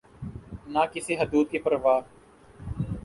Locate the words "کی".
1.51-1.59